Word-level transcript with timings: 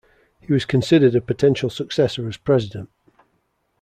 He 0.39 0.51
was 0.51 0.65
considered 0.65 1.13
a 1.13 1.21
potential 1.21 1.69
successor 1.69 2.27
as 2.27 2.35
President. 2.35 2.89